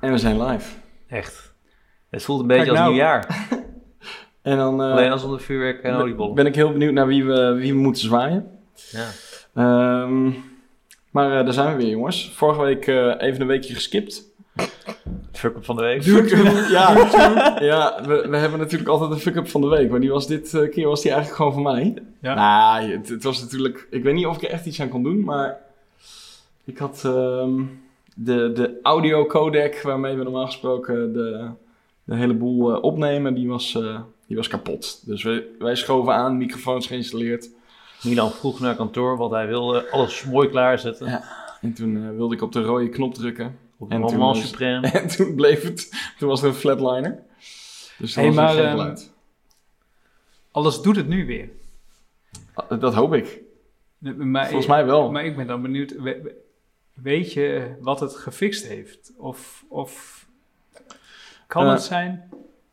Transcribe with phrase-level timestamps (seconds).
[0.00, 0.74] En we zijn live.
[1.08, 1.52] Echt.
[2.10, 2.92] Het voelt een beetje Kijk als nou.
[2.92, 3.26] nieuwjaar.
[4.42, 6.34] En dan eh, Alleen als zonder vuurwerk en oliebollen.
[6.34, 8.58] ben ik heel benieuwd naar wie we, wie we moeten zwaaien.
[8.90, 9.06] Ja.
[9.54, 10.30] Ehm,
[11.10, 12.32] maar eh, daar zijn we weer, jongens.
[12.34, 14.22] Vorige week eh, even een weekje geskipt.
[15.32, 16.02] Fuck-up van de week.
[16.76, 17.08] ja,
[17.60, 19.90] ja we, we hebben natuurlijk altijd een fuck-up van de week.
[19.90, 21.94] Maar die was dit keer was die eigenlijk gewoon van mij.
[22.20, 22.34] Ja.
[22.34, 23.86] Nou, het, het was natuurlijk...
[23.90, 25.58] Ik weet niet of ik er echt iets aan kon doen, maar...
[26.64, 27.62] Ik had ehm,
[28.24, 31.48] de, de audio codec waarmee we normaal gesproken de,
[32.04, 35.06] de hele boel eh, opnemen, die was, eh, die was kapot.
[35.06, 37.50] Dus wij, wij schoven aan, microfoons geïnstalleerd.
[38.02, 41.06] Milan vroeg naar kantoor, want hij wilde alles mooi klaarzetten.
[41.06, 41.24] Ja.
[41.60, 43.58] En toen eh, wilde ik op de rode knop drukken.
[43.78, 44.86] Op En toen was- supreme.
[45.00, 46.12] En toen bleef het...
[46.18, 47.22] Toen was er een flatliner.
[47.98, 49.12] Dus dat Hey, was maar, geen ehm, geluid.
[50.50, 51.48] Alles doet het nu weer.
[52.54, 53.40] Ah, Dat hoop ik.
[54.16, 55.10] Maar, Volgens mij wel.
[55.10, 55.94] Maar ik ben dan benieuwd,
[57.02, 59.12] weet je wat het gefixt heeft?
[59.16, 60.26] Of, of
[61.46, 62.30] kan Eh, het zijn?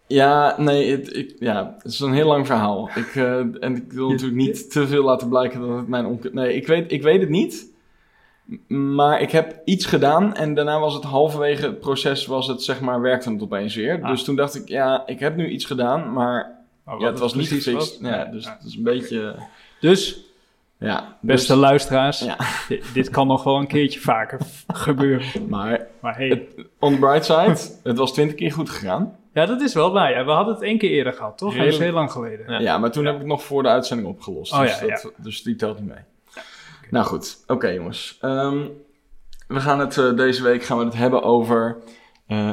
[0.08, 2.89] Ja, nee, het, ik, ja, het is een heel lang verhaal.
[2.95, 6.05] Ik, eh, en ik wil Je- natuurlijk niet te veel laten blijken dat het mijn
[6.05, 6.42] onkunde...
[6.42, 7.75] Nee, ik weet, ik weet het niet.
[8.67, 12.81] Maar ik heb iets gedaan en daarna was het halverwege het proces, was het zeg
[12.81, 14.02] maar, werkte het opeens weer.
[14.02, 14.09] Ah.
[14.09, 16.55] Dus toen dacht ik, ja, ik heb nu iets gedaan, maar
[16.86, 18.00] Oh, ja, het was niet gefixt.
[18.02, 18.55] Ja, dus Ja.
[18.59, 19.36] het is een beetje...
[19.80, 20.23] Dus,
[20.80, 22.38] Ja, beste dus- luisteraars, Ja.
[22.70, 25.28] di- dit kan nog wel een keertje vaker gebeuren.
[25.50, 29.16] Maar Maar hey, Het- on the bright side, het was twintig keer goed gegaan.
[29.33, 30.11] ja, dat is wel waar.
[30.11, 31.55] Ja, we hadden het één keer eerder gehad, toch?
[31.55, 32.52] Dat is heel lang geleden.
[32.52, 32.59] Ja.
[32.59, 34.53] Ja, maar toen heb ik het nog voor de uitzending opgelost.
[34.53, 36.03] Oh dus, dat, dus die telt niet mee.
[36.89, 38.17] Nou goed, oké jongens.
[38.22, 38.66] Ehm,
[39.48, 41.78] we gaan het eh, deze week gaan we het hebben over
[42.28, 42.52] eh,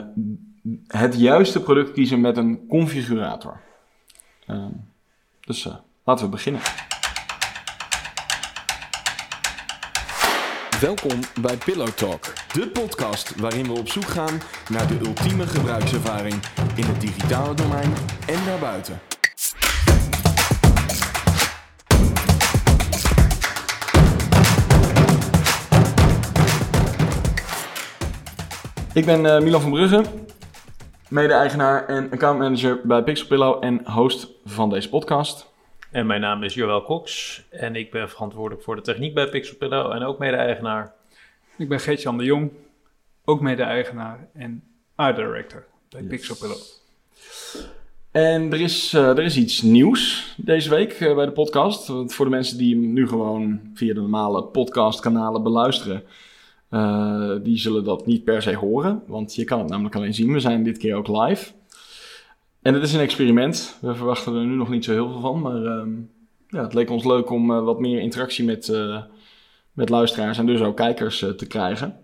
[0.87, 3.61] het juiste product kiezen met een configurator.
[4.47, 4.71] Ehm,
[5.41, 6.61] dus eh, laten we beginnen.
[10.85, 14.41] Welkom bij Pillow Talk, de podcast waarin we op zoek gaan
[14.71, 16.35] naar de ultieme gebruikservaring
[16.77, 17.93] in het digitale domein
[18.27, 19.01] en daarbuiten.
[28.95, 30.05] Ik ben eh, Milan van Brugge,
[31.09, 35.54] mede-eigenaar en accountmanager bij Pixelpillow en host van deze podcast.
[35.95, 39.93] En mijn naam is Joël Cox en ik ben verantwoordelijk voor de techniek bij Pixelpillow
[39.93, 40.95] en ook mede-eigenaar.
[41.59, 42.51] Ik ben Geert-Jan de Jong,
[43.25, 44.63] ook mede-eigenaar en
[44.95, 46.11] art director bij Yes.
[46.11, 46.57] Pixelpillow.
[48.11, 51.87] En er is, eh, er is iets nieuws deze week eh, bij de podcast.
[51.87, 56.03] Want voor de mensen die hem nu gewoon via de normale podcastkanalen beluisteren,
[56.69, 59.03] eh, die zullen dat niet per se horen.
[59.07, 60.33] Want je kan het namelijk alleen zien.
[60.33, 61.53] We zijn dit keer ook live.
[62.65, 63.77] En het is een experiment.
[63.81, 65.41] We verwachten er nu nog niet zo heel veel van.
[65.41, 65.91] Maar ehm,
[66.49, 69.03] ja, het leek ons leuk om eh, wat meer interactie met, eh,
[69.73, 71.87] met luisteraars en dus ook kijkers eh, te krijgen.
[71.87, 71.97] En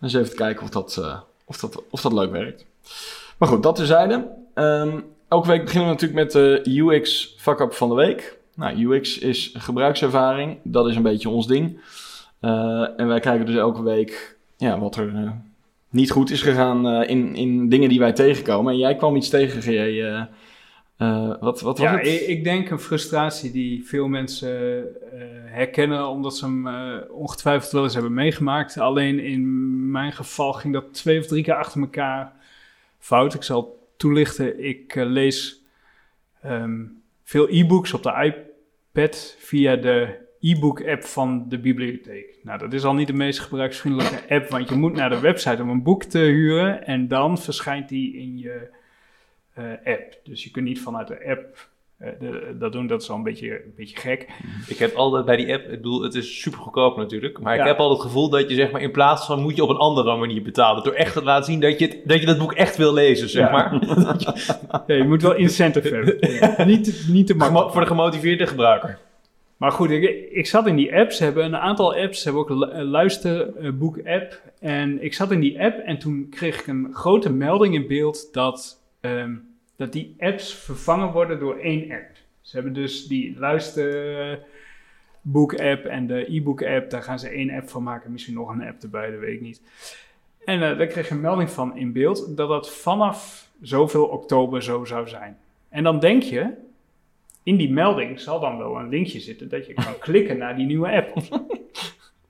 [0.00, 2.66] eens even te kijken of dat, of dat, of dat leuk werkt.
[3.38, 4.28] Maar goed, dat terzijde.
[4.54, 8.38] Ehm elke week beginnen we natuurlijk met de UX fuck-up van de week.
[8.54, 10.58] Nou, UX is gebruikservaring.
[10.62, 11.80] Dat is een beetje ons ding.
[12.96, 15.34] En wij kijken dus elke week ja, wat er
[15.90, 18.72] niet goed is gegaan eh, in, in dingen die wij tegenkomen.
[18.72, 19.70] En jij kwam iets tegen, GJ.
[19.78, 20.22] eh,
[20.96, 22.06] eh, wat, wat was Ja, het?
[22.06, 24.86] ik, ik denk een frustratie die veel mensen
[25.44, 26.68] herkennen, omdat ze hem
[27.10, 28.78] ongetwijfeld wel eens hebben meegemaakt.
[28.78, 32.32] Alleen in mijn geval ging dat twee of drie keer achter elkaar
[32.98, 33.34] fout.
[33.34, 34.64] Ik zal toelichten.
[34.64, 35.62] Ik lees
[36.42, 36.80] ehm,
[37.24, 38.34] veel e-books op de
[38.92, 42.38] iPad via de e-book-app van de bibliotheek.
[42.42, 45.62] Nou, dat is al niet de meest gebruiksvriendelijke app, want je moet naar de website
[45.62, 48.68] om een boek te huren en dan verschijnt die in je
[49.54, 50.18] eh, app.
[50.24, 51.68] Dus je kunt niet vanuit de app
[51.98, 54.26] eh, de- dat doen, dat is al een beetje, een beetje gek.
[54.68, 57.60] Ik heb altijd bij die app, ik bedoel, het is super goedkoop natuurlijk, maar Ja.
[57.60, 59.68] ik heb altijd het gevoel dat je zeg maar in plaats van moet je op
[59.68, 60.84] een andere manier betalen.
[60.84, 63.28] Door echt te laten zien dat je, het- dat je dat boek echt wil lezen,
[63.28, 63.50] zeg Ja.
[63.50, 63.74] maar.
[64.86, 66.18] Ja, je moet wel incentive hebben.
[66.72, 67.70] niet, te- niet te makkelijk.
[67.72, 68.98] voor de gemotiveerde gebruiker.
[69.60, 72.78] Maar goed, ik, ik zat in die apps, hebben een aantal apps, hebben ook een
[72.78, 74.42] een luisterboek-app.
[74.58, 78.32] En ik zat in die app en toen kreeg ik een grote melding in beeld
[78.32, 79.34] dat, ehm,
[79.76, 82.10] dat die apps vervangen worden door één app.
[82.40, 88.12] Ze hebben dus die luisterboek-app en de e-book-app, daar gaan ze één app van maken.
[88.12, 89.62] Misschien nog een app erbij, dat weet ik niet.
[90.44, 94.62] En eh, daar kreeg ik een melding van in beeld dat dat vanaf zoveel oktober
[94.62, 95.38] zo zou zijn.
[95.68, 96.68] En dan denk je,
[97.50, 100.66] in die melding zal dan wel een linkje zitten dat je kan klikken naar die
[100.66, 101.12] nieuwe app.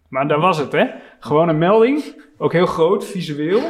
[0.08, 0.86] Maar daar was het, hè?
[1.20, 3.60] Gewoon een melding, ook heel groot, visueel.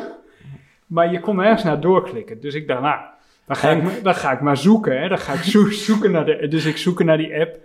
[0.86, 2.40] Maar je kon nergens naar doorklikken.
[2.40, 3.00] Dus ik dacht, nou,
[3.46, 5.08] dan ga, ik, dan ga ik maar zoeken, hè?
[5.08, 7.56] Dan ga ik zo- zoeken naar de, dus ik zoek naar die app.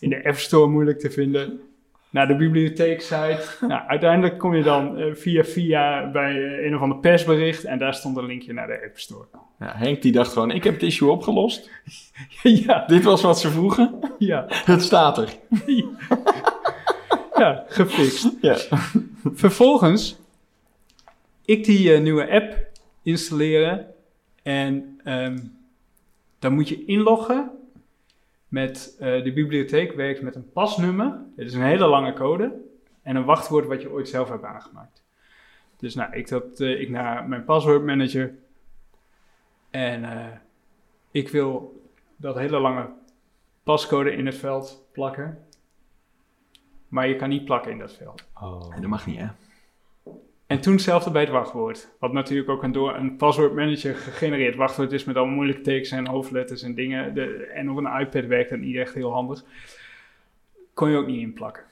[0.00, 1.60] In de App Store moeilijk te vinden.
[2.16, 3.44] Naar de bibliotheeksite.
[3.68, 7.78] nou, uiteindelijk kom je dan eh, via via bij eh, een of ander persbericht en
[7.78, 9.26] daar stond een linkje naar de App Store.
[9.58, 11.70] Ja, Henk die dacht gewoon, ik heb het issue opgelost.
[12.66, 13.98] ja, Dit was wat ze vroegen.
[14.18, 15.28] ja, Het staat er.
[17.36, 18.30] ja, gefixt.
[18.40, 18.56] Ja.
[19.24, 20.18] Vervolgens,
[21.44, 22.66] ik die eh, nieuwe app
[23.02, 23.86] installeren
[24.42, 25.38] en ehm,
[26.38, 27.50] dan moet je inloggen
[28.48, 31.20] met eh, de bibliotheek, werkt met een pasnummer.
[31.36, 32.60] Het is een hele lange code
[33.02, 35.04] en een wachtwoord wat je ooit zelf hebt aangemaakt.
[35.76, 38.34] Dus nou, ik, dat, eh, ik naar mijn paswoordmanager
[39.70, 40.26] en eh,
[41.10, 41.82] ik wil
[42.16, 42.88] dat hele lange
[43.62, 45.46] pascode in het veld plakken.
[46.88, 48.24] Maar je kan niet plakken in dat veld.
[48.34, 48.70] Oh.
[48.74, 49.26] Dat mag niet, hè?
[50.46, 51.88] En toen hetzelfde bij het wachtwoord.
[51.98, 56.06] Wat natuurlijk ook een door een paswoordmanager gegenereerd wachtwoord is met allemaal moeilijke tekens en
[56.06, 57.14] hoofdletters en dingen.
[57.14, 59.44] De, en op een iPad werkt dat niet echt heel handig.
[60.74, 61.62] Kon je ook niet inplakken.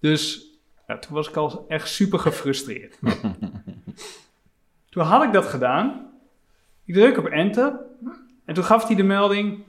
[0.00, 0.46] Dus
[0.86, 2.98] ja, toen was ik al echt super gefrustreerd.
[4.90, 6.10] toen had ik dat gedaan.
[6.84, 7.80] Ik druk op enter.
[8.44, 9.64] En toen gaf hij de melding.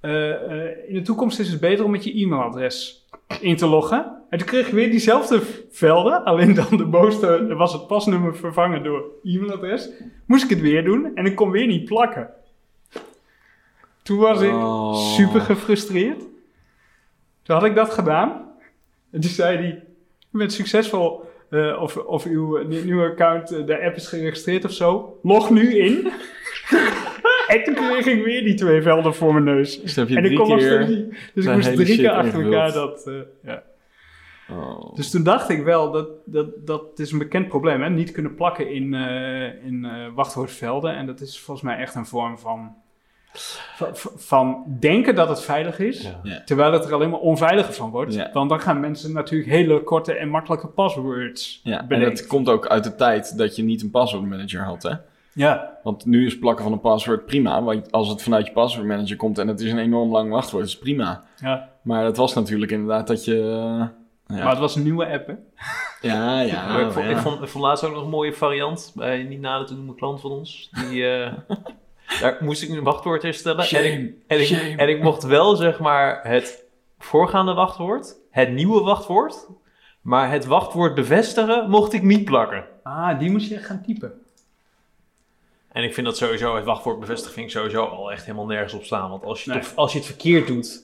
[0.00, 3.01] eh, eh, in de toekomst is het beter om met je e-mailadres
[3.40, 4.20] in te loggen.
[4.30, 5.40] En toen kreeg ik weer diezelfde
[5.70, 9.90] velden, alleen dan de bovenste was het pasnummer vervangen door e-mailadres.
[10.26, 12.30] Moest ik het weer doen en ik kon weer niet plakken.
[14.02, 14.94] Toen was ik Oh.
[14.94, 16.18] super gefrustreerd.
[17.42, 18.50] Toen had ik dat gedaan.
[19.10, 19.82] En toen zei hij,
[20.32, 24.72] u bent succesvol eh, of, of uw nieuwe account, eh, de app is geregistreerd of
[24.72, 25.18] zo.
[25.22, 26.12] Log nu in.
[27.52, 29.80] En toen kreeg ik weer die twee velden voor mijn neus.
[29.80, 31.30] Dus dan heb je En ik kon nog steeds niet.
[31.34, 33.06] Dus ik moest drie keer achter elkaar dat.
[33.06, 33.62] eh, ja.
[34.50, 34.94] Oh.
[34.94, 37.90] Dus toen dacht ik wel dat dat, dat is een bekend probleem, hè?
[37.90, 40.96] Niet kunnen plakken in, eh, in eh, wachtwoordvelden.
[40.96, 42.74] En dat is volgens mij echt een vorm van,
[43.76, 46.02] van, van denken dat het veilig is.
[46.02, 46.20] Ja.
[46.22, 46.42] Ja.
[46.44, 48.14] Terwijl het er alleen maar onveiliger van wordt.
[48.14, 48.30] Ja.
[48.32, 52.66] Want dan gaan mensen natuurlijk hele korte en makkelijke passwords Ja, en dat komt ook
[52.66, 54.94] uit de tijd dat je niet een paswoordmanager had, hè?
[55.34, 57.62] Ja, Want nu is plakken van een paswoord prima.
[57.62, 60.78] Want als het vanuit je paswoordmanager komt en het is een enorm lang wachtwoord, is
[60.78, 61.22] prima.
[61.40, 61.70] ja.
[61.82, 63.34] Maar het was natuurlijk inderdaad dat je...
[63.34, 64.42] eh, ja.
[64.42, 65.34] maar het was een nieuwe app, hè?
[66.08, 67.10] ja, ja, ik, vond, ja.
[67.10, 69.94] ik, vond, ik vond laatst ook nog een mooie variant bij niet nader te noemen
[69.94, 70.70] klant van ons.
[70.88, 71.32] Die, eh,
[72.20, 73.58] daar moest ik een wachtwoord instellen.
[73.58, 74.76] En ik, Shame, en, ik, shame.
[74.76, 76.64] en ik mocht wel zeg maar het
[76.98, 79.46] voorgaande wachtwoord, het nieuwe wachtwoord,
[80.00, 82.64] maar het wachtwoord bevestigen mocht ik niet plakken.
[82.82, 84.12] Ah, die moest je echt gaan typen.
[85.72, 88.72] En ik vind dat sowieso, het wachtwoord bevestigen vind ik sowieso al echt helemaal nergens
[88.72, 89.10] op staan.
[89.10, 89.60] Want als je, Nee.
[89.60, 90.82] toch- als je het verkeerd doet,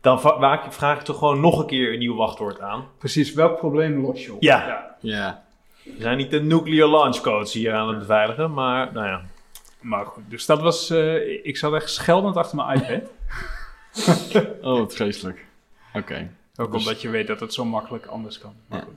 [0.00, 0.20] dan
[0.70, 2.88] vraag ik toch gewoon nog een keer een nieuw wachtwoord aan.
[2.98, 4.42] Precies, welk probleem los je op?
[4.42, 4.96] Ja.
[5.00, 5.44] Ja.
[5.82, 9.22] We zijn niet de nuclear launch codes hier aan het beveiligen, maar nou ja.
[9.80, 10.90] Maar goed, dus dat was...
[10.90, 13.10] eh, ik zat echt scheldend achter mijn iPad.
[14.62, 15.46] Oh, wat vreselijk.
[15.94, 16.30] Oké.
[16.56, 18.54] Ook Dus- omdat je weet dat het zo makkelijk anders kan.
[18.66, 18.84] Maar Ja.
[18.84, 18.94] goed.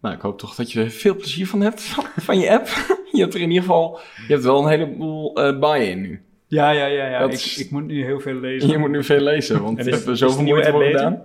[0.00, 1.82] Nou, ik hoop toch dat je er veel plezier van hebt,
[2.16, 2.68] van je app.
[3.12, 4.00] Je hebt er in ieder geval...
[4.26, 6.22] Je hebt wel een heleboel eh buy-in nu.
[6.46, 7.06] Ja, ja, ja.
[7.08, 7.18] ja.
[7.20, 8.68] Ik, is- ik moet nu heel veel lezen.
[8.68, 11.22] Je moet nu veel lezen, want we hebben zoveel moeite voor gedaan.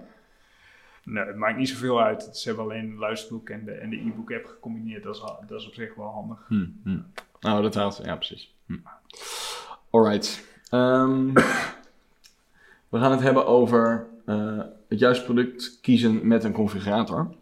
[1.04, 2.30] Nee, het maakt niet zoveel uit.
[2.34, 5.04] Ze hebben alleen het luisterboek en de, en de e-book app gecombineerd.
[5.04, 6.46] Dat is, dat is op zich wel handig.
[6.48, 6.98] Hm, hm.
[7.40, 8.02] Nou, dat haalt...
[8.04, 8.54] Ja, precies.
[8.66, 8.74] Hm.
[9.90, 10.48] Alright.
[10.70, 11.34] Ehm,
[12.90, 17.36] we gaan het hebben over eh, het juiste product kiezen met een configurator.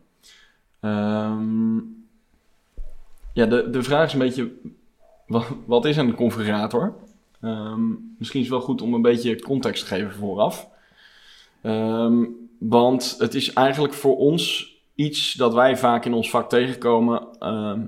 [0.80, 1.78] Ehm,
[3.34, 4.52] ja, de, de vraag is een beetje...
[5.28, 6.94] Wat, wat is een configurator?
[7.42, 10.68] Ehm, misschien is het wel goed om een beetje context te geven vooraf.
[11.62, 12.24] Ehm,
[12.60, 17.28] want het is eigenlijk voor ons iets dat wij vaak in ons vak tegenkomen...
[17.40, 17.82] ehm,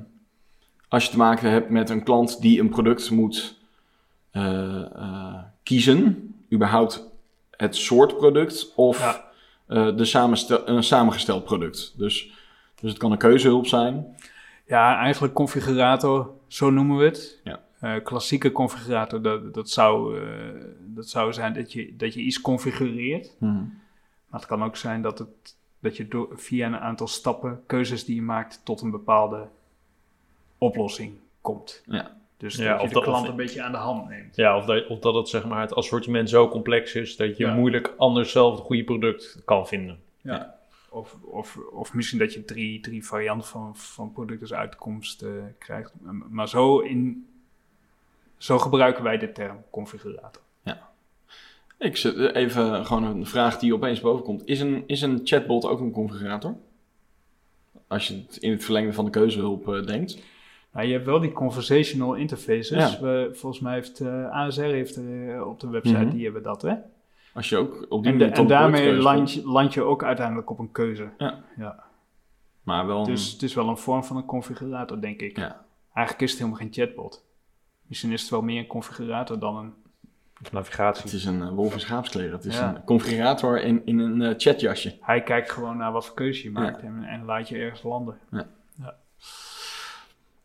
[0.88, 3.58] als je te maken hebt met een klant die een product moet
[4.32, 7.10] eh, eh, kiezen, überhaupt
[7.58, 9.24] het soort product of Ja.
[9.68, 11.94] eh, de samenstel- een samengesteld product.
[11.98, 12.32] Dus,
[12.82, 14.16] dus het kan een keuzehulp zijn.
[14.72, 17.40] Ja, eigenlijk configurator, zo noemen we het.
[17.44, 17.60] Ja.
[17.80, 20.26] Eh, klassieke configurator, dat, dat, zou, eh,
[20.80, 23.36] dat zou zijn dat je, dat je iets configureert.
[23.40, 25.30] Maar het kan ook zijn dat, het,
[25.80, 29.48] dat je door, via een aantal stappen, keuzes die je maakt, tot een bepaalde
[30.58, 31.84] oplossing komt.
[31.86, 32.18] Ja.
[32.38, 34.36] Dus Ja, dat je of de dat- klant een beetje aan de hand neemt.
[34.36, 37.46] Ja, of dat, of dat het, zeg maar, het assortiment zo complex is dat je
[37.46, 37.54] Ja.
[37.54, 40.00] moeilijk anders zelf het goede product kan vinden.
[40.22, 40.56] Ja.
[40.94, 45.30] Of, of, of misschien dat je drie, drie varianten van, van product als uitkomst eh,
[45.58, 45.94] krijgt.
[46.30, 47.28] Maar zo, in,
[48.38, 50.42] zo gebruiken wij de term configurator.
[51.78, 54.46] Ik zet even gewoon een vraag die opeens boven komt.
[54.48, 56.56] Is een, is een chatbot ook een configurator?
[57.88, 60.24] Als je het in het verlengde van de keuzehulp eh, denkt.
[60.72, 62.70] Nou, je hebt wel die conversational interfaces.
[62.70, 63.00] Ja.
[63.02, 64.98] We, volgens mij heeft eh, ASR heeft,
[65.46, 66.10] op de website, Mhm.
[66.10, 66.76] die hebben dat, hè?
[67.34, 70.04] Als je ook op die En, de- manier en daarmee land je, land je ook
[70.04, 71.10] uiteindelijk op een keuze.
[71.18, 71.74] komt.
[72.64, 75.38] Maar wel een- Dus het is wel een vorm van een configurator, denk ik.
[75.38, 75.66] Ja.
[75.94, 77.26] Eigenlijk is het helemaal geen chatbot.
[77.88, 79.74] Misschien is het wel meer een configurator dan een...
[80.44, 81.04] Of navigatie.
[81.04, 82.32] Het is een eh, wolf in schaapskleren.
[82.32, 82.76] Het is Ja.
[82.76, 84.98] een configurator in, in een eh, chatjasje.
[85.02, 88.18] Hij kijkt gewoon naar wat voor keuze je maakt en, en laat je ergens landen.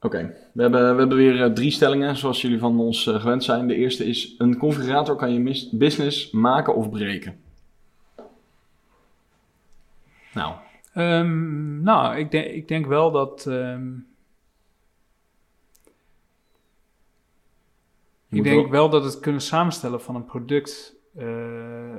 [0.00, 3.44] Oké, we, hebben, we hebben weer eh, drie stellingen zoals jullie van ons eh, gewend
[3.44, 3.66] zijn.
[3.66, 7.40] De eerste is, een configurator kan je business maken of breken.
[10.34, 10.54] Nou,
[10.96, 13.46] Ehm, nou, ik denk, ik denk wel dat...
[13.46, 13.94] ehm,
[18.30, 21.96] ik denk wel- wel dat het kunnen samenstellen van een product eh,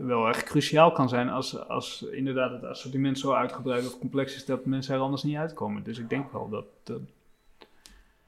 [0.00, 4.44] wel echt cruciaal kan zijn als, als inderdaad het assortiment zo uitgebreid of complex is
[4.44, 5.82] dat mensen er anders niet uitkomen.
[5.82, 7.00] Dus ik denk wel dat, dat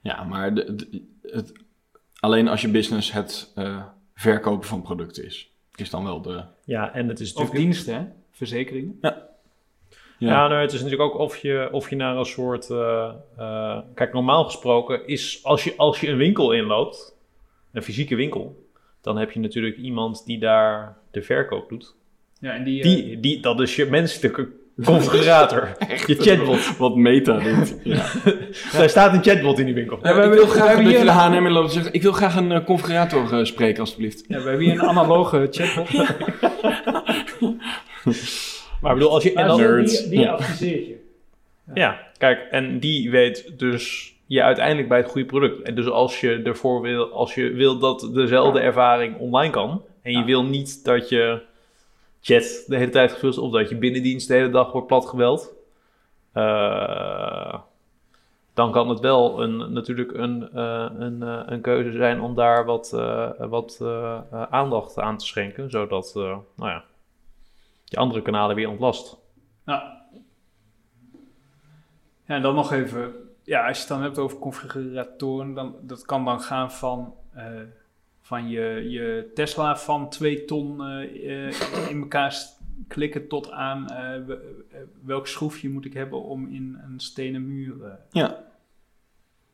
[0.01, 1.51] Ja, maar de, de- het,
[2.19, 3.83] alleen als je business het eh,
[4.15, 6.43] verkopen van producten is, is dan wel de...
[6.63, 7.63] Ja, en het is of natuurlijk...
[7.65, 8.05] diensten, hè?
[8.31, 8.99] verzekeringen.
[10.19, 12.69] Ja, nou, het is natuurlijk ook of je, of je naar een soort.
[12.69, 17.15] eh, eh, kijk, normaal gesproken is als je, als je een winkel inloopt,
[17.71, 18.62] een fysieke winkel,
[19.03, 21.95] dan heb je natuurlijk iemand die daar de verkoop doet.
[22.39, 24.47] Ja, en die, eh, Die, die, dat is je menselijke
[24.83, 25.69] configurator,
[26.07, 26.77] je chatbot.
[26.77, 27.77] Wat meta dit.
[27.83, 28.05] Ja.
[28.71, 29.99] Daar staat een chatbot in die winkel.
[30.01, 31.81] Ja, we ik wil hebben- we graag dat je hier de een- H&M loopt en
[31.83, 34.23] zegt, ik wil graag een eh, configurator eh, spreken alstublieft.
[34.27, 35.89] ja, we hebben hier een analoge chatbot.
[38.81, 39.33] Maar ik bedoel, als je.
[39.33, 39.99] En dan, die, Nerds.
[40.01, 40.31] die, die Ja.
[40.31, 40.95] adviseert je.
[41.73, 45.61] Ja, kijk, en die weet dus je uiteindelijk bij het goede product.
[45.61, 50.11] En dus als je ervoor wil, als je wil dat dezelfde ervaring online kan, en
[50.11, 50.25] je Ja.
[50.25, 51.41] wil niet dat je
[52.21, 55.53] chat de hele tijd gevuld is, of dat je binnendienst de hele dag wordt platgeweld,
[56.31, 57.59] eh,
[58.53, 62.65] dan kan het wel een, natuurlijk een, eh, een, eh, een keuze zijn om daar
[62.65, 62.89] wat,
[63.39, 63.81] wat
[64.49, 66.83] aandacht aan te schenken, zodat nou ja,
[67.85, 69.17] je andere kanalen weer ontlast.
[69.65, 70.01] Ja.
[72.25, 76.05] Ja, en dan nog even, ja, als je het dan hebt over configuratoren, dan, dat
[76.05, 77.45] kan dan gaan van, eh,
[78.21, 82.35] van je, je Tesla van 2 ton eh, eh, in elkaar
[82.87, 83.85] klikken tot aan
[84.25, 84.65] we-
[85.03, 87.99] welk schroefje moet ik hebben om in een stenen muur.
[88.11, 88.43] Ja.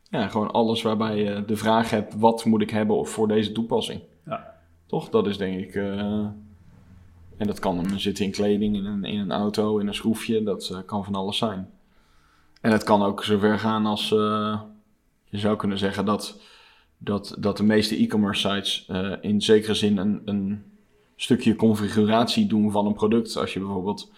[0.10, 4.01] Ja, gewoon alles waarbij je de vraag hebt, wat moet ik hebben voor deze toepassing?
[4.25, 4.55] Ja.
[4.86, 5.10] Toch?
[5.10, 5.75] Dat is denk ik...
[5.75, 10.43] en dat kan zitten in kleding, in een, in een auto, in een schroefje.
[10.43, 11.69] Dat kan van alles zijn.
[12.61, 14.11] En het kan ook zover gaan als...
[14.11, 14.61] eh,
[15.25, 16.41] je zou kunnen zeggen dat,
[16.97, 20.63] dat, dat de meeste e-commerce sites eh, in zekere zin een, een
[21.15, 23.37] stukje configuratie doen van een product.
[23.37, 24.11] Als je bijvoorbeeld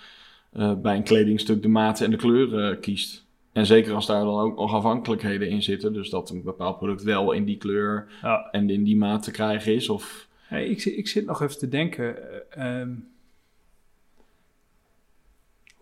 [0.51, 3.25] eh, bij een kledingstuk de maat en de kleur eh, kiest.
[3.51, 5.93] En zeker als daar dan ook nog afhankelijkheden in zitten.
[5.93, 8.47] Dus dat een bepaald product wel in die kleur Ja.
[8.51, 9.89] en in die maat te krijgen is.
[9.89, 12.15] Of Hey, ik, zit- ik zit nog even te denken.
[12.51, 12.89] eh, ehm,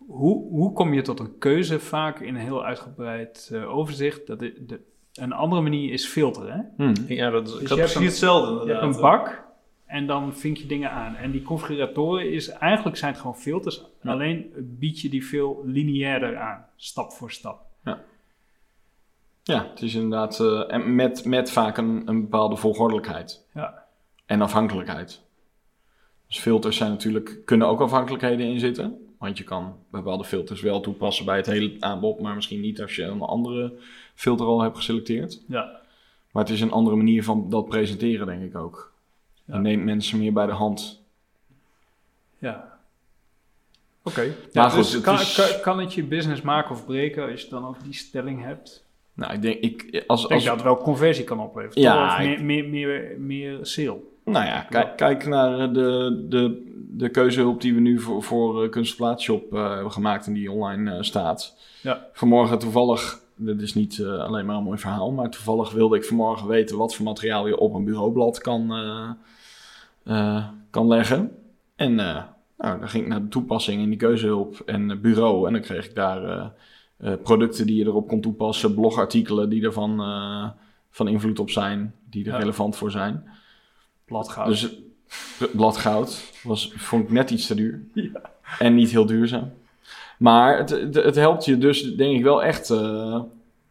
[0.09, 4.27] hoe, hoe kom je tot een keuze vaak in een heel uitgebreid eh, overzicht?
[4.27, 4.79] Dat de, de,
[5.13, 6.73] een andere manier is filteren.
[6.77, 6.85] Hè?
[7.15, 8.65] Ja, dat is, precies een- hetzelfde.
[8.65, 9.43] Je hebt een bak
[9.85, 11.15] en dan vink je dingen aan.
[11.15, 13.85] En die configuratoren is eigenlijk zijn het gewoon filters.
[14.01, 14.11] Ja.
[14.11, 17.61] Alleen bied je die veel lineairder aan, stap voor stap.
[19.43, 23.83] ja, het is inderdaad eh, en met, met vaak een, een bepaalde volgordelijkheid Ja.
[24.25, 25.21] en afhankelijkheid.
[26.27, 29.08] Dus filters zijn natuurlijk, kunnen ook afhankelijkheden in zitten.
[29.19, 32.95] Want je kan bepaalde filters wel toepassen bij het hele aanbod, maar misschien niet als
[32.95, 33.73] je een andere
[34.15, 35.41] filter al hebt geselecteerd.
[35.47, 35.79] Ja.
[36.31, 38.91] Maar het is een andere manier van dat presenteren, denk ik ook.
[39.45, 39.59] Je Ja.
[39.59, 41.01] neemt mensen meer bij de hand.
[42.37, 42.77] ja.
[44.03, 44.21] Oké.
[44.21, 47.41] Ja, Maar dus het kan, is- kan, kan het je business maken of breken als
[47.41, 48.85] je dan ook die stelling hebt?
[49.13, 51.81] Nou, ik denk, ik, als, Ik denk als, dat het wel conversie kan opleveren.
[51.81, 53.99] Ja, ik- meer, meer, meer, meer sale.
[54.29, 58.63] Nou ja, kijk, kijk naar eh, de, de, de keuzehulp die we nu voor, voor
[58.63, 61.57] eh, Kunst op Plaatshop eh, hebben gemaakt en die online staat.
[61.81, 62.05] Ja.
[62.13, 66.47] Vanmorgen toevallig, dit is niet alleen maar een mooi verhaal, maar toevallig wilde ik vanmorgen
[66.47, 68.73] weten wat voor materiaal je op een bureaublad kan,
[70.69, 71.31] kan leggen.
[71.75, 72.23] En nou,
[72.57, 75.95] dan ging ik naar de toepassing in die keuzehulp en bureau en dan kreeg ik
[75.95, 76.51] daar
[77.23, 80.01] producten die je erop kon toepassen, blogartikelen die er van,
[80.89, 82.37] van invloed op zijn, die er Ja.
[82.37, 83.23] relevant voor zijn.
[84.09, 84.47] Bladgoud.
[84.47, 84.69] Dus
[85.51, 87.81] bladgoud was, vond ik net iets te duur.
[88.59, 89.53] En niet heel duurzaam.
[90.17, 92.69] Maar het, het, het helpt je dus, denk ik, wel echt.
[92.69, 93.21] eh,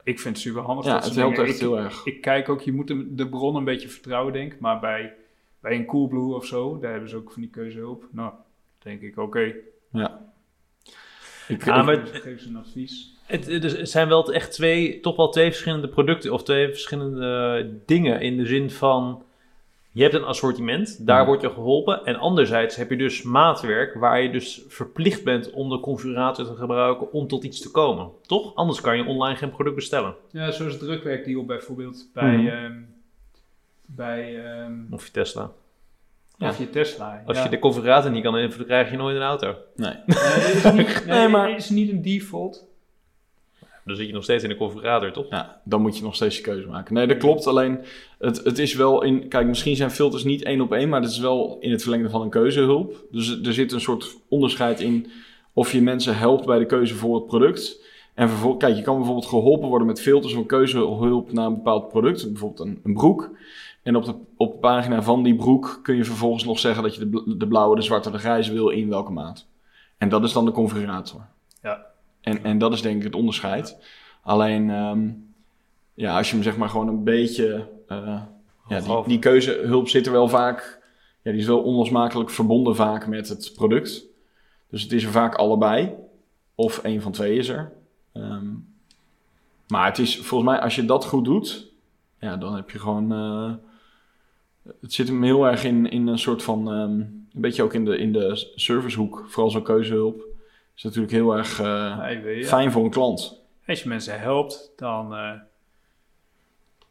[0.02, 0.85] ik vind het super handig.
[0.85, 1.50] ja, dat het helpt dingen.
[1.50, 2.04] echt ik, heel erg.
[2.04, 4.61] Ik kijk ook, je moet de bron een beetje vertrouwen, denk ik.
[4.61, 5.14] Maar bij,
[5.61, 8.04] bij een Coolblue of zo, daar hebben ze ook van die keuzehulp.
[8.11, 8.33] Nou,
[8.78, 9.52] denk ik, oké.
[9.92, 10.21] Ja.
[11.49, 13.14] Ik, Ja, ik- Geef ze een advies.
[13.26, 18.21] Het, het zijn wel echt twee, toch wel twee verschillende producten of twee verschillende dingen
[18.21, 19.23] in de zin van
[19.92, 21.26] je hebt een assortiment, daar Ja.
[21.26, 22.04] word je geholpen.
[22.04, 26.54] En anderzijds heb je dus maatwerk waar je dus verplicht bent om de configurator te
[26.54, 28.11] gebruiken om tot iets te komen.
[28.26, 28.54] Toch?
[28.54, 30.14] Anders kan je online geen product bestellen.
[30.30, 32.47] Ja, zoals het drukwerkdeal bijvoorbeeld bij, Mhm.
[32.47, 32.73] ehm,
[33.87, 35.50] bij ehm, Of je Tesla.
[36.37, 36.49] Ja.
[36.49, 37.23] of je Tesla.
[37.26, 37.45] Als ja.
[37.45, 39.54] je de configurator niet kan invullen, krijg je nooit een auto.
[39.76, 39.95] Nee.
[40.07, 40.18] Nee,
[40.52, 42.66] is niet, nee, Nee, maar- dit is niet een default.
[43.88, 45.26] Dan zit je nog steeds in de configurator, toch?
[45.30, 46.95] Ja, dan moet je nog steeds je keuze maken.
[46.95, 47.47] Nee, dat klopt.
[47.47, 47.78] Alleen,
[48.18, 49.28] het, het is wel in...
[49.28, 52.11] Kijk, misschien zijn filters niet één op één, maar het is wel in het verlengde
[52.11, 53.04] van een keuzehulp.
[53.11, 55.11] Dus er- zit een soort onderscheid in
[55.52, 57.87] of je mensen helpt bij de keuze voor het product.
[58.14, 61.88] En vervolgens, kijk, je kan bijvoorbeeld geholpen worden met filters of keuzehulp naar een bepaald
[61.88, 62.26] product.
[62.28, 63.30] Bijvoorbeeld een, een broek.
[63.83, 66.95] En op de, op de pagina van die broek kun je vervolgens nog zeggen dat
[66.95, 69.47] je de, de blauwe, de zwarte, de grijze wil in welke maat.
[69.99, 71.21] En dat is dan de configurator.
[72.29, 73.77] En, en dat is denk ik het onderscheid.
[74.23, 75.11] Alleen, ehm,
[75.95, 77.69] ja, als je hem zeg maar gewoon een beetje...
[77.87, 78.23] eh,
[78.69, 80.81] ja, die, die keuzehulp zit er wel vaak...
[81.23, 84.05] Ja, die is wel onlosmakelijk verbonden vaak met het product.
[84.71, 85.95] Dus het is er vaak allebei.
[86.55, 87.73] Of één van twee is er.
[88.13, 88.47] Ehm,
[89.69, 91.67] maar het is volgens mij, als je dat goed doet...
[92.21, 93.13] Ja, dan heb je gewoon...
[93.13, 93.53] eh,
[94.81, 96.73] het zit hem heel erg in, in een soort van...
[96.73, 99.25] ehm, een beetje ook in de, in de servicehoek.
[99.29, 100.37] Vooral zo'n keuzehulp.
[100.79, 103.41] Is natuurlijk heel erg eh, fijn voor een klant.
[103.67, 105.33] Als je mensen helpt, dan eh,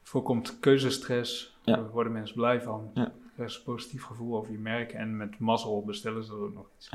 [0.04, 1.58] voorkomt keuzestress.
[1.64, 1.76] Ja.
[1.76, 2.92] Daar worden mensen blij van.
[2.94, 3.12] Ja.
[3.38, 4.92] Er is een positief gevoel over je merk.
[4.94, 6.90] En met mazzel bestellen ze er ook nog iets.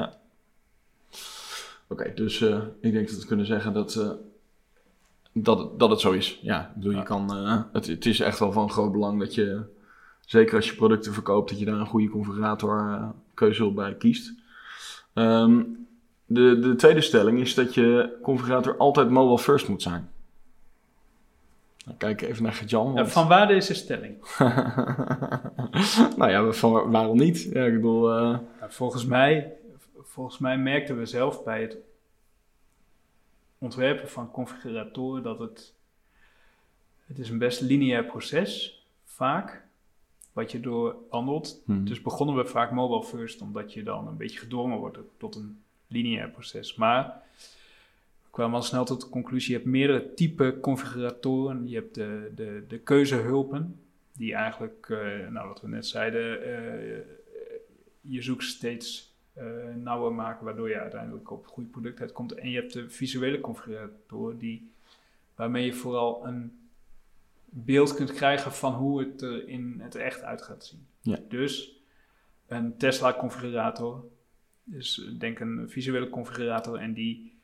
[1.89, 3.93] Oké, dus eh, ik denk dat we kunnen zeggen dat,
[5.33, 6.39] dat, het- dat het zo is.
[6.43, 7.03] Ja, ik bedoel, je Ja.
[7.05, 7.31] kan,
[7.73, 9.63] het, het is echt wel van groot belang dat je,
[10.21, 13.01] zeker als je producten verkoopt, dat je daar een goede configurator
[13.35, 14.33] keuzehulp bij kiest.
[15.13, 15.63] Ehm,
[16.33, 20.11] de, de tweede stelling is dat je configurator altijd mobile first moet zijn.
[21.85, 22.93] Nou, kijk even naar Gert-Jan.
[22.93, 24.17] Want- van waar deze stelling?
[26.17, 27.43] nou ja, van, waar- waarom niet?
[27.43, 29.53] Ja, ik bedoel, eh, volgens, mij,
[30.01, 31.77] volgens mij merkten we zelf bij het
[33.59, 35.75] ontwerpen van configuratoren dat het,
[37.07, 39.63] het is een best lineair proces, vaak,
[40.33, 41.63] wat je doorwandelt.
[41.65, 41.85] hmm.
[41.85, 45.63] Dus begonnen we vaak mobile first, omdat je dan een beetje gedwongen wordt tot een
[45.93, 46.75] lineair proces.
[46.75, 47.23] Maar
[48.23, 51.69] we kwamen al snel tot de conclusie, je hebt meerdere typen configuratoren.
[51.69, 53.81] Je hebt de, de, de keuzehulpen,
[54.13, 57.05] die eigenlijk, eh, nou wat we net zeiden, eh,
[58.01, 62.35] je zoekt steeds eh, nauwer maken, waardoor je uiteindelijk op een goed product uitkomt.
[62.35, 64.71] En je hebt de visuele configuratoren, die,
[65.35, 66.59] waarmee je vooral een
[67.45, 70.87] beeld kunt krijgen van hoe het er in het echt uit gaat zien.
[71.01, 71.19] Ja.
[71.29, 71.81] Dus
[72.47, 74.05] een Tesla configurator,
[74.73, 77.39] dus denk een visuele configurator en die,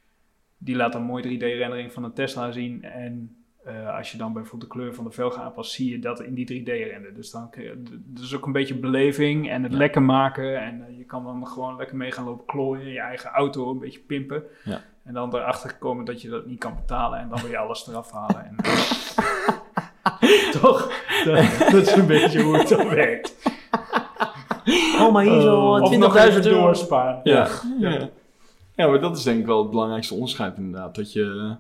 [0.59, 3.33] die laat een mooi 3D-rendering van een Tesla zien en
[3.65, 6.35] eh, als je dan bijvoorbeeld de kleur van de velgen aanpast, zie je dat in
[6.35, 7.15] die 3D-render.
[7.15, 7.57] Dus dan d-
[7.95, 9.79] dus ook een beetje beleving en het Ja.
[9.79, 10.61] lekker maken.
[10.61, 13.79] En eh, je kan dan gewoon lekker mee gaan lopen klooien, je eigen auto een
[13.79, 14.43] beetje pimpen.
[14.65, 14.81] Ja.
[15.05, 17.89] En dan erachter komen dat je dat niet kan betalen en dan wil je alles
[17.89, 18.45] eraf halen.
[18.47, 18.57] En,
[20.61, 21.05] Toch?
[21.25, 23.37] Dat, dat is een beetje hoe het dan werkt.
[25.01, 27.21] Oh, maar hier zo of nog even doorsparen.
[27.25, 27.49] ja.
[27.81, 28.09] Ja.
[28.77, 30.95] ja, maar dat is denk ik wel het belangrijkste onderscheid inderdaad.
[30.95, 31.57] Dat je...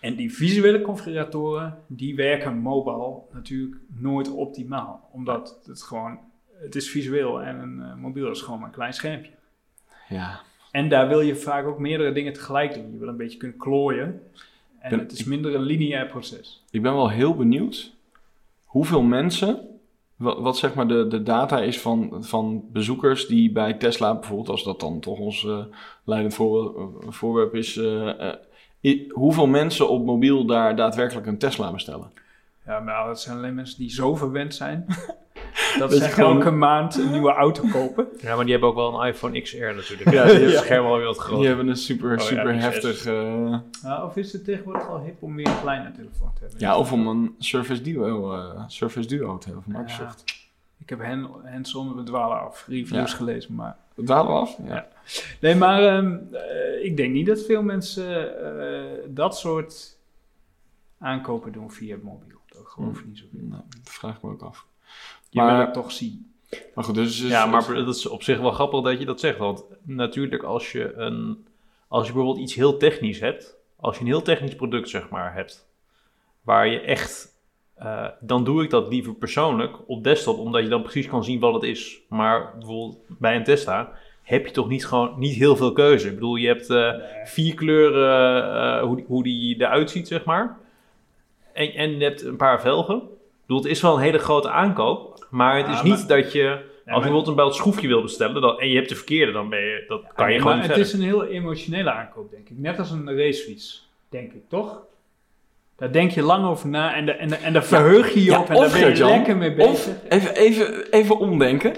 [0.00, 5.08] En die visuele configuratoren, die werken mobile natuurlijk nooit optimaal.
[5.12, 6.18] Omdat het gewoon,
[6.62, 9.30] het is visueel en een eh, mobiel is gewoon maar een klein schermpje.
[10.08, 12.92] Ja, En daar wil je vaak ook meerdere dingen tegelijk doen.
[12.92, 14.22] Je wil een beetje kunnen klooien.
[14.78, 16.62] En Ben- het is minder een lineair proces.
[16.70, 17.92] Ik ben wel heel benieuwd
[18.64, 19.58] hoeveel mensen,
[20.20, 24.48] wat, wat zeg maar de, de data is van, van bezoekers die bij Tesla bijvoorbeeld,
[24.48, 25.58] als dat dan toch ons eh,
[26.04, 26.74] leidend voor,
[27.08, 28.34] voorwerp is, eh, eh,
[28.82, 32.12] i- hoeveel mensen op mobiel daar daadwerkelijk een Tesla bestellen?
[32.66, 34.84] Ja, maar dat zijn alleen mensen die zo verwend zijn.
[35.78, 38.06] dat ze gewoon- elke maand een nieuwe auto kopen.
[38.22, 40.10] Ja, maar die hebben ook wel een iPhone XR natuurlijk.
[40.10, 41.46] Ja, Ja, die- die scherm wel weer wat Die groter.
[41.46, 43.06] hebben een super, Oh ja, super die heftig...
[43.06, 46.60] eh, Nou, of is het tegenwoordig al hip om weer een kleine telefoon te hebben?
[46.60, 50.24] ja, of om een Surface Duo, eh, Surface Duo te hebben van Microsoft.
[50.78, 53.16] Ik heb hen, hands-on, we dwalen af, reviews Ja.
[53.16, 53.76] gelezen, maar...
[54.04, 54.56] Dwalen we af?
[54.66, 54.74] Ja.
[54.74, 54.88] Ja.
[55.40, 59.96] Nee, maar ehm, eh, ik denk niet dat veel mensen eh, dat soort
[60.98, 62.38] aankopen doen via het mobiel.
[62.46, 63.40] Dat geloof ik niet zo veel.
[63.48, 64.66] Nou, dat vraag ik me ook af.
[65.30, 66.32] Je Maar- wil het toch zien.
[66.74, 67.20] Maar goed, dus...
[67.20, 69.38] dus Ja, maar dat is op zich wel grappig dat je dat zegt.
[69.38, 71.46] Want natuurlijk, als je, een,
[71.88, 75.34] als je bijvoorbeeld iets heel technisch hebt, als je een heel technisch product zeg maar
[75.34, 75.68] hebt,
[76.42, 77.28] waar je echt,
[77.74, 81.40] eh, dan doe ik dat liever persoonlijk op desktop, omdat je dan precies kan zien
[81.40, 82.00] wat het is.
[82.08, 86.08] Maar bijvoorbeeld bij een Tesla heb je toch niet gewoon niet heel veel keuze.
[86.08, 86.92] Ik bedoel, je hebt eh,
[87.24, 88.42] vier kleuren,
[88.78, 90.58] eh, hoe, die, hoe die eruit ziet zeg maar.
[91.52, 93.02] En, en je hebt een paar velgen.
[93.50, 96.32] Bedoel, het is wel een hele grote aankoop, maar het Ja, is maar- niet dat
[96.32, 99.32] je, als je bijvoorbeeld een bepaald schroefje wil bestellen dan, en je hebt de verkeerde,
[99.32, 100.86] dan ben je, dat kan je gewoon maar niet het verder.
[100.86, 102.58] is een heel emotionele aankoop, denk ik.
[102.58, 104.82] Net als een racefiets, denk ik, toch?
[105.76, 108.30] Daar denk je lang over na en, de, en, de, en daar verheug je je
[108.30, 109.94] Ja, op en daar ben je lekker mee bezig.
[109.94, 111.74] Of, even, even, even omdenken.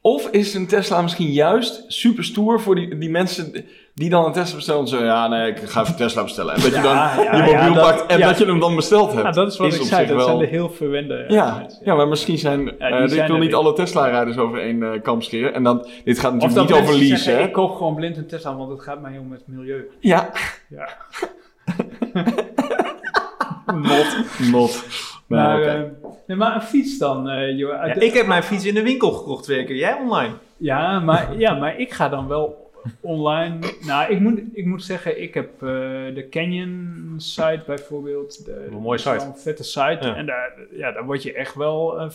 [0.00, 4.32] Of is een Tesla misschien juist super stoer voor die, die mensen die dan een
[4.32, 4.80] Tesla bestellen?
[4.80, 6.54] En zeggen, ja, nee, ik ga even een Tesla bestellen.
[6.54, 8.28] En dat je dan ja, je ja, mobiel dat- pakt en ja.
[8.28, 9.24] dat je hem dan besteld hebt.
[9.24, 11.80] Ja, dat is wat ik zei, dat wel- zijn de heel verwende Ja, mensen.
[11.84, 12.64] ja, maar misschien zijn...
[12.64, 15.54] die eh, ik wil niet alle Tesla-rijders over één eh, kam scheren.
[15.54, 17.48] En dan, dit gaat natuurlijk niet over lease, zeggen, hè?
[17.48, 19.88] ik koop gewoon blind een Tesla, want het gaat mij om het milieu.
[20.00, 20.30] Ja,
[20.68, 20.88] Ja.
[23.74, 24.16] not.
[24.50, 24.84] Not.
[25.26, 25.68] Nee, maar, oké.
[25.68, 27.70] eh, nee, maar een fiets dan, eh joh.
[27.86, 30.32] Ja, de- ik heb mijn fiets in de winkel gekocht twee keer, jij online.
[30.56, 32.61] Ja, maar, ja, maar ik ga dan wel
[33.00, 33.58] online.
[33.86, 35.68] Nou, ik moet, ik moet zeggen, ik heb eh,
[36.14, 38.44] de Canyon site bijvoorbeeld.
[38.44, 39.24] De, Een mooie site.
[39.24, 39.98] Een vette site.
[40.00, 40.14] Ja.
[40.16, 42.10] En daar, ja, daar word je echt wel eh,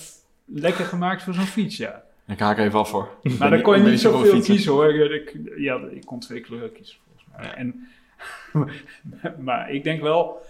[0.46, 2.04] lekker gemaakt voor zo'n fiets, ja.
[2.28, 3.10] Ik haak even af voor.
[3.40, 4.56] Maar dan kon je niet zoveel fietsen.
[4.56, 5.14] kiezen hoor.
[5.14, 7.54] Ik, ja, ik kon twee kleuren kiezen volgens mij.
[7.54, 7.88] En,
[9.48, 10.42] maar ik denk wel,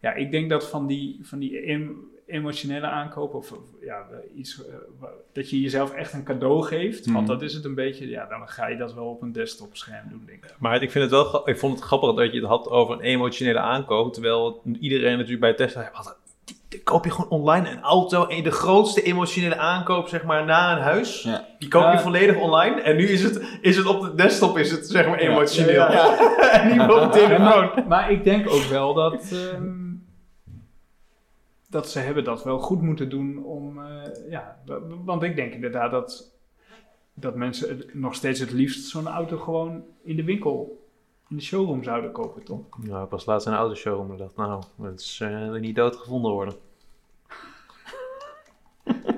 [0.00, 1.60] ja, ik denk dat van die, van die
[2.26, 4.06] emotionele aankopen, of, ja,
[4.36, 4.74] iets, eh,
[5.32, 7.26] dat je jezelf echt een cadeau geeft, want Mhm.
[7.26, 10.22] dat is het een beetje, ja, dan ga je dat wel op een desktopscherm doen,
[10.26, 10.54] denk ik.
[10.58, 13.00] Maar ik, vind het wel, ik vond het grappig dat je het had over een
[13.00, 14.12] emotionele aankoop.
[14.12, 15.90] Terwijl iedereen natuurlijk bij Tesla.
[15.94, 18.26] Wat, die- die koop je gewoon online een auto.
[18.26, 21.22] En de grootste emotionele aankoop, zeg maar, na een huis.
[21.22, 21.46] Ja.
[21.58, 22.00] Die koop je Ja.
[22.00, 22.80] volledig online.
[22.80, 25.74] En nu is het, is het op de desktop, is het zeg maar emotioneel.
[25.74, 26.18] Ja, ja.
[26.60, 27.44] en niet op de Ja, telefoon.
[27.44, 29.83] maar, maar ik denk ook wel dat, ehm,
[31.74, 34.58] dat ze hebben dat wel goed moeten doen om, eh, ja,
[35.04, 36.34] want ik denk inderdaad dat,
[37.14, 40.84] dat mensen het- nog steeds het liefst zo'n auto gewoon in de winkel,
[41.28, 42.84] in de showroom zouden kopen, toch?
[42.84, 45.96] Nou, ik was laatst in een autoshowroom en dacht, nou, het is eh, niet dood
[45.96, 46.54] gevonden worden.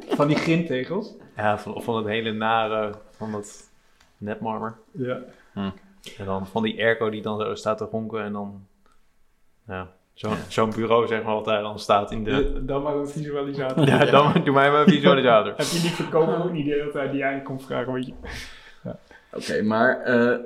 [0.08, 1.14] Van die grintegels.
[1.36, 3.70] Ja, van, van het hele nare, van dat
[4.18, 4.78] netmarmer.
[4.90, 5.20] Ja.
[6.18, 8.66] En dan van die airco die dan zo staat te ronken en dan,
[9.66, 12.64] ja, zo'n zo'n bureau zeg maar wat daar dan staat in de...
[12.64, 13.86] Dan maar een visualisator.
[13.86, 15.52] Ja, dan doe mij maar een visualisator.
[15.56, 18.06] Heb je die verkoper ook niet de hele tijd die aan je komt vragen, weet
[18.06, 18.12] je?
[19.32, 20.40] Oké, maar eh, eh,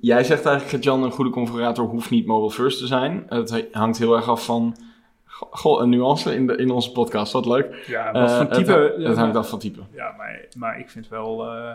[0.00, 3.24] jij zegt eigenlijk, Jan, een goede configurator hoeft niet mobile first te zijn.
[3.28, 4.76] Het he- hangt heel erg af van,
[5.24, 7.84] go- goh, een nuance in, de, in onze podcast, wat leuk.
[7.86, 8.94] Ja, Eh, wat voor het type...
[8.98, 9.80] ja, het hangt af van type.
[9.92, 11.70] Ja, maar, maar ik vind wel, eh,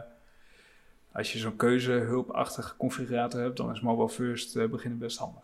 [1.11, 5.43] als je zo'n keuzehulpachtige configurator hebt, dan is mobile first beginnen best handig.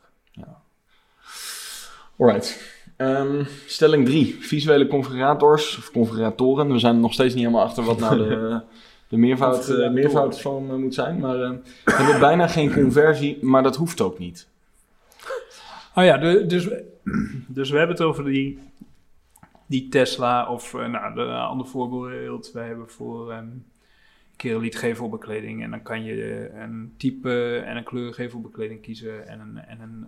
[2.17, 2.73] Alright.
[2.95, 4.35] Ehm, stelling 3.
[4.39, 6.71] Visuele configurators of configuratoren.
[6.71, 8.61] We zijn er nog steeds niet helemaal achter wat nou de,
[9.09, 11.19] de meervoud, eh, meervoud van eh, moet zijn.
[11.19, 11.51] Maar eh
[11.85, 14.47] hebben bijna geen conversie, maar dat hoeft ook niet.
[15.95, 16.93] Oh ja, de, dus, we-
[17.47, 18.59] dus we hebben het over die,
[19.65, 22.51] die Tesla of nou, de andere voorbeeld.
[22.51, 23.47] Wij hebben voor ehm
[24.35, 29.57] kereliet gevelbekleding en dan kan je een type en een kleur gevelbekleding kiezen en een,
[29.57, 30.07] en een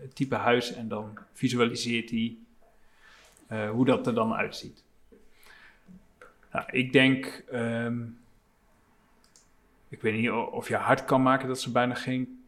[0.00, 2.36] eh, type huis en dan visualiseert hij
[3.46, 4.84] eh, hoe dat er dan uitziet.
[6.52, 8.02] Nou, ik denk, ehm,
[9.88, 12.40] ik weet niet of je hard kan maken dat ze bijna geen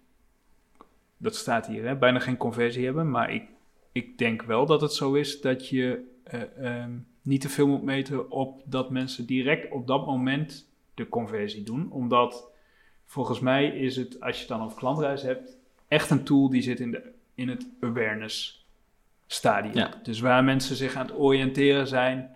[1.22, 3.10] dat staat hier, hè, bijna geen conversie hebben.
[3.10, 3.48] Maar ik,
[3.92, 6.90] ik denk wel dat het zo is dat je eh, ehm,
[7.22, 11.90] niet te veel moet meten op dat mensen direct op dat moment de conversie doen.
[11.90, 12.50] Omdat
[13.04, 15.56] volgens mij is het, als je het dan over klantreis hebt,
[15.88, 18.64] echt een tool die zit in, de, in het awareness
[19.26, 19.74] stadium.
[19.74, 19.90] Ja.
[20.02, 22.30] Dus waar mensen zich aan het oriënteren zijn,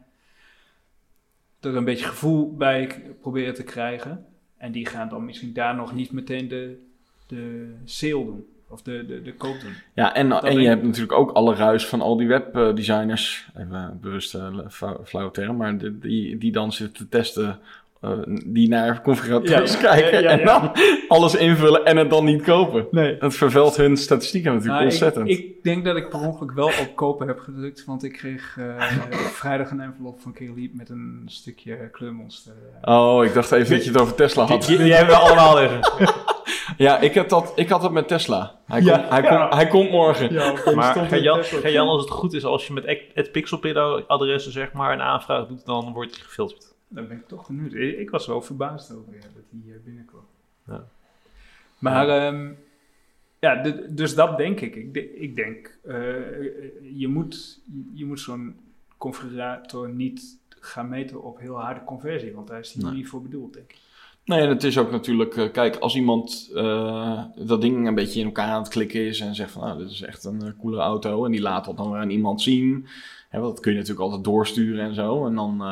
[1.60, 4.26] er een beetje gevoel bij proberen te krijgen.
[4.56, 6.86] En die gaan dan misschien daar nog niet meteen de,
[7.26, 8.46] de sale doen.
[8.68, 9.72] Of de, de, de koop doen.
[9.94, 10.66] Ja, en, en je ik.
[10.66, 13.48] hebt natuurlijk ook alle ruis van al die webdesigners.
[13.56, 14.68] Even bewust uh,
[15.04, 17.58] flauwe term, maar die, die, die dan zitten te testen.
[18.06, 20.44] Uh, die naar configurators Ja, ja, kijken ja, ja, en ja.
[20.58, 20.70] dan
[21.08, 22.86] alles invullen en het dan niet kopen.
[22.90, 23.16] Nee.
[23.18, 25.28] Dat vervuilt hun statistieken natuurlijk Nou, ontzettend.
[25.28, 27.84] ik denk dat ik per ongeluk wel op kopen heb gedrukt.
[27.84, 28.82] Want ik kreeg eh,
[29.40, 32.52] vrijdag een envelop van Kerliep met een stukje kleurmonster.
[32.82, 34.62] Oh, ik dacht even dat je het over Tesla had.
[34.66, 35.80] Die, die hebben we allemaal liggen.
[36.76, 38.54] Ja, ik, heb dat, ik had dat met Tesla.
[38.66, 39.28] Hij, Ja, komt- hij, ja.
[39.38, 40.32] komt- hij komt morgen.
[40.32, 44.72] Ja, Maar ga Jan, als het goed is, als je met het Pixelpillow adressen zeg
[44.72, 46.74] maar een aanvraag doet, dan wordt die gefilterd.
[46.96, 47.72] Dan ben ik toch benieuwd.
[47.74, 50.24] Ik, was wel verbaasd over ja, dat hij hier binnenkwam.
[50.66, 50.84] Ja.
[51.78, 52.50] Maar ehm,
[53.38, 54.74] ja, d- dus dat denk ik.
[54.76, 55.94] Ik, de- ik denk, eh,
[56.98, 57.60] je moet,
[57.92, 58.56] je moet zo'n
[58.96, 62.32] configurator niet gaan meten op heel harde conversie.
[62.34, 62.92] Want daar is Nee.
[62.92, 63.78] niet voor bedoeld, denk ik.
[64.24, 68.20] Nee, en het is ook natuurlijk, eh, kijk, als iemand eh, dat ding een beetje
[68.20, 70.78] in elkaar aan het klikken is en zegt van, nou, dit is echt een coole
[70.78, 72.86] auto en die laat dat dan weer aan iemand zien.
[73.28, 75.26] Hè, want dat kun je natuurlijk altijd doorsturen en zo.
[75.26, 75.62] En dan,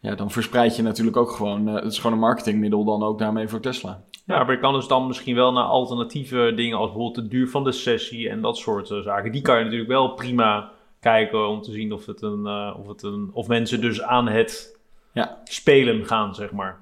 [0.00, 3.18] ja, dan verspreid je natuurlijk ook gewoon, eh, het is gewoon een marketingmiddel dan ook
[3.18, 4.00] daarmee voor Tesla.
[4.26, 7.48] Ja, maar je kan dus dan misschien wel naar alternatieve dingen als bijvoorbeeld de duur
[7.48, 9.32] van de sessie en dat soort eh, zaken.
[9.32, 12.86] Die kan je natuurlijk wel prima kijken om te zien of, het een, eh, of,
[12.88, 14.76] het een, of mensen dus aan het
[15.12, 15.38] Ja.
[15.44, 16.80] spelen gaan, zeg maar.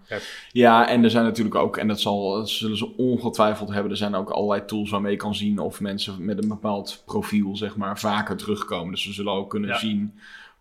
[0.52, 3.96] Ja, en er zijn natuurlijk ook, en dat, zal, dat zullen ze ongetwijfeld hebben, er
[3.96, 7.76] zijn ook allerlei tools waarmee je kan zien of mensen met een bepaald profiel, zeg
[7.76, 8.90] maar, vaker terugkomen.
[8.92, 9.79] Dus we zullen ook kunnen Ja.
[9.79, 10.18] zien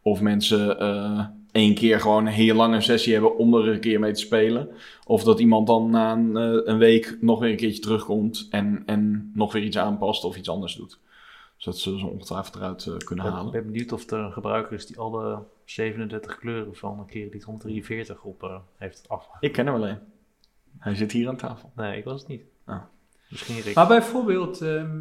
[0.08, 4.00] of mensen eh één keer gewoon een heel lange sessie hebben om er een keer
[4.00, 4.70] mee te spelen.
[5.06, 8.84] Of dat iemand dan na een, eh, een week nog weer een keertje terugkomt en,
[8.86, 11.00] en nog weer iets aanpast of iets anders doet.
[11.56, 13.52] Dus dat zullen ze ongetwijfeld eruit eh, kunnen Ik halen.
[13.52, 17.42] ben benieuwd of er een gebruiker is die alle 37 kleuren van een keer die
[17.46, 19.28] 143 op eh, heeft af.
[19.40, 19.98] Ik ken hem alleen.
[20.78, 21.72] Hij zit hier aan tafel.
[21.76, 22.42] Nee, ik was het niet.
[22.66, 22.82] Ah.
[23.30, 23.76] Misschien Rick.
[23.76, 24.92] Maar bijvoorbeeld, ehm, eh,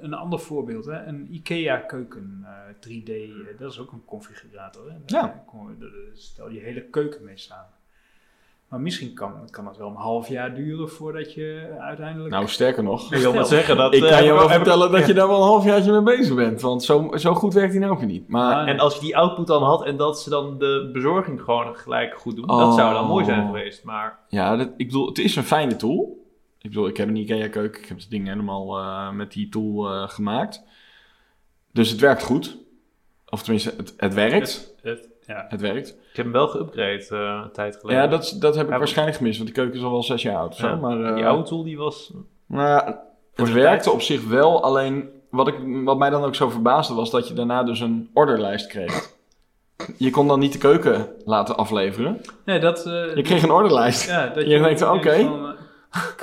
[0.00, 1.04] een ander voorbeeld, hè?
[1.06, 4.82] een IKEA keuken eh, 3D, eh, dat is ook een configurator.
[4.88, 4.94] Hè?
[5.06, 5.44] Ja.
[6.14, 7.76] Stel je hele keuken mee samen.
[8.68, 12.30] Maar misschien kan, kan het wel een half jaar duren voordat je uiteindelijk...
[12.30, 13.12] Nou, sterker nog.
[13.12, 13.94] Ik wil maar zeggen dat...
[13.94, 16.60] Ik eh, kan je wel vertellen dat je daar wel een halfjaartje mee bezig bent.
[16.60, 18.28] Want zo, zo goed werkt hij nou ook niet.
[18.28, 21.40] Maar Ah, En als je die output dan had en dat ze dan de bezorging
[21.40, 22.74] gewoon gelijk goed doen, dat Oh.
[22.74, 23.84] zou dan mooi zijn geweest.
[23.84, 26.17] Maar ja, dat, ik bedoel, het is een fijne tool.
[26.60, 27.80] Ik bedoel, ik heb een IKEA keuken.
[27.82, 30.62] Ik heb het ding helemaal eh, met die tool eh, gemaakt.
[31.72, 32.56] Dus het werkt goed.
[33.28, 34.74] Of tenminste, het, het werkt.
[34.82, 35.44] het, ja.
[35.48, 35.88] Het werkt.
[35.88, 38.02] ik heb hem wel geüpgrade eh, een tijd geleden.
[38.02, 39.38] Ja, dat, dat heb ik Ja, waarschijnlijk gemist.
[39.38, 40.56] Want die keuken is al wel zes jaar oud.
[40.56, 40.76] Zo.
[40.76, 42.12] Maar, eh, die oude tool die was...
[42.46, 43.02] Nou ja,
[43.34, 43.94] het werkte tijd.
[43.94, 44.62] op zich wel.
[44.62, 48.10] Alleen wat, ik, wat mij dan ook zo verbaasde was dat je daarna dus een
[48.12, 49.10] orderlijst kreeg.
[49.96, 52.20] Je kon dan niet de keuken laten afleveren.
[52.44, 52.86] Nee, dat...
[52.86, 54.06] eh, Je kreeg een orderlijst.
[54.08, 55.28] ja, dat je denkt, ook oké.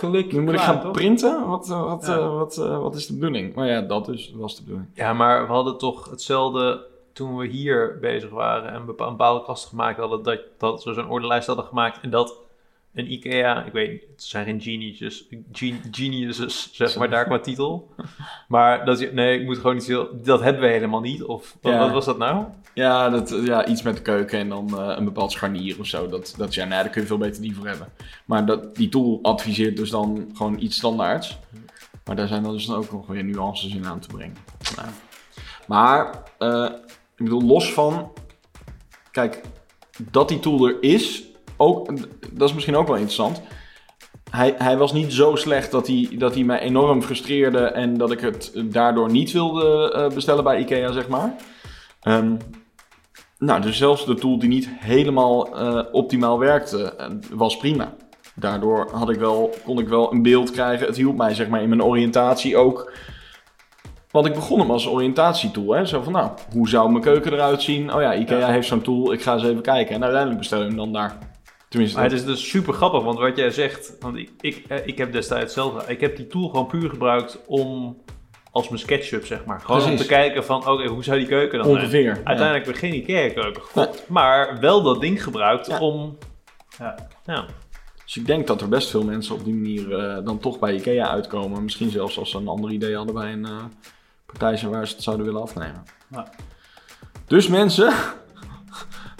[0.01, 0.91] Nu moet ik gaan toch?
[0.91, 1.47] printen?
[1.47, 2.15] Wat, eh, wat, Ja.
[2.17, 3.55] eh, wat, eh, wat is de bedoeling?
[3.55, 4.89] Maar ja, dat dus was de bedoeling.
[4.93, 9.67] Ja, maar we hadden toch hetzelfde toen we hier bezig waren en een bepaalde kast
[9.67, 12.35] gemaakt hadden, dat, dat we zo'n orderlijst hadden gemaakt en dat
[12.95, 17.89] een IKEA, ik weet het zijn geen geniuses, gen- geniuses, zeg maar daar qua titel.
[18.47, 21.23] Maar dat is, nee, ik moet gewoon niet zo, dat hebben we helemaal niet.
[21.23, 21.79] Of wat, Ja.
[21.79, 22.45] wat was dat nou?
[22.73, 26.07] Ja, dat, ja, iets met de keuken en dan eh, een bepaald scharnier of zo.
[26.07, 27.87] Dat, dat, ja, ja, daar kun je veel beter die voor hebben.
[28.25, 31.37] Maar dat, die tool adviseert dus dan gewoon iets standaards.
[32.05, 34.37] Maar daar zijn dan dus dan ook nog weer nuances in aan te brengen.
[34.75, 34.87] Nou.
[35.67, 36.69] Maar, eh,
[37.17, 38.11] ik bedoel, los van...
[39.11, 39.41] Kijk,
[40.11, 41.23] dat die tool er is,
[41.57, 41.87] ook,
[42.31, 43.41] dat is misschien ook wel interessant.
[44.31, 48.11] Hij, hij was niet zo slecht dat hij, dat hij mij enorm frustreerde en dat
[48.11, 51.35] ik het daardoor niet wilde eh, bestellen bij IKEA, zeg maar.
[52.01, 52.35] Ehm,
[53.37, 57.93] nou, dus zelfs de tool die niet helemaal eh, optimaal werkte, eh, was prima.
[58.35, 60.87] Daardoor had ik wel, kon ik wel een beeld krijgen.
[60.87, 62.91] Het hielp mij zeg maar in mijn oriëntatie ook.
[64.11, 65.71] Want ik begon hem als oriëntatietool.
[65.73, 65.85] Hè?
[65.85, 67.93] Zo van, nou, hoe zou mijn keuken eruit zien?
[67.93, 68.47] Oh ja, IKEA Ja.
[68.47, 69.13] heeft zo'n tool.
[69.13, 69.95] Ik ga eens even kijken.
[69.95, 71.17] En uiteindelijk bestel ik hem dan daar.
[71.75, 74.87] Tenminste, Maar het is dus super grappig, want wat jij zegt, want ik, ik, eh,
[74.87, 77.97] ik heb destijds zelf, ik heb die tool gewoon puur gebruikt om,
[78.51, 81.57] als mijn SketchUp zeg maar, gewoon om te kijken van, oké, hoe zou die keuken
[81.57, 82.03] dan ongeveer.
[82.15, 82.21] ja.
[82.23, 83.61] Uiteindelijk ik geen IKEA-keuken
[84.07, 85.79] maar wel dat ding gebruikt Ja.
[85.79, 86.17] om...
[86.79, 86.95] Ja.
[87.25, 87.45] Ja.
[88.05, 90.73] Dus ik denk dat er best veel mensen op die manier eh, dan toch bij
[90.75, 91.63] IKEA uitkomen.
[91.63, 93.63] Misschien zelfs als ze een ander idee hadden bij een eh,
[94.25, 95.83] partij zijn waar ze het zouden willen afnemen.
[96.11, 96.29] Ja.
[97.27, 97.93] Dus mensen,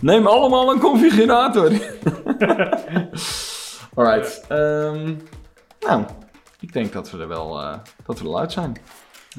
[0.02, 1.72] neem allemaal een configurator.
[3.96, 4.44] Alright.
[4.48, 5.14] ehm,
[5.80, 6.04] nou,
[6.60, 8.78] ik denk dat we er wel, eh, dat we er wel uit zijn.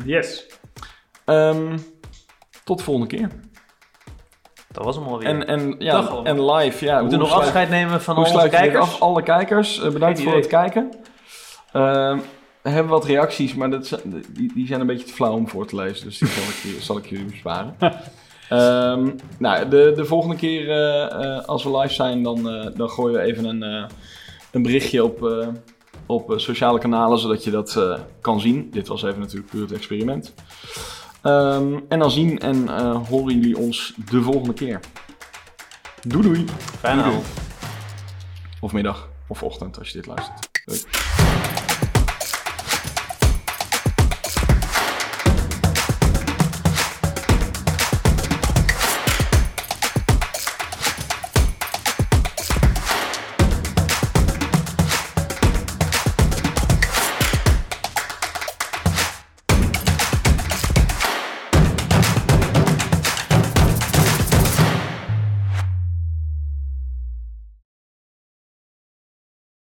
[0.05, 0.47] Yes.
[1.25, 1.79] Ehm,
[2.65, 3.29] tot de volgende keer.
[4.69, 5.29] Dat was hem alweer.
[5.29, 6.25] En, en, Dag ja, allemaal.
[6.25, 6.85] en live.
[6.85, 8.93] Ja, we moeten nog sluit- afscheid nemen van Hoe al onze sluit je dit kijkers.
[8.95, 9.01] af?
[9.01, 10.93] Alle kijkers, eh, bedankt Geen voor het kijken.
[11.73, 12.19] Ehm,
[12.63, 15.67] we hebben wat reacties, maar dat, die, die zijn een beetje te flauw om voor
[15.67, 16.05] te lezen.
[16.07, 17.77] Dus die zal ik, je- zal ik jullie besparen.
[18.49, 22.91] Ehm, nou, de, de volgende keer eh, eh, als we live zijn, dan, eh, dan
[22.91, 23.91] gooien we even een,
[24.51, 25.47] een berichtje op,
[26.07, 27.81] op sociale kanalen, zodat je dat
[28.21, 28.71] kan zien.
[28.71, 30.35] Dit was even natuurlijk puur het experiment.
[31.23, 32.69] Ehm, en dan zien en
[33.09, 34.81] horen jullie ons de volgende keer.
[36.07, 36.45] Doei doei!
[36.79, 37.27] Fijne avond.
[38.61, 40.49] Of middag, of ochtend als je dit luistert.
[40.65, 41.36] Doei.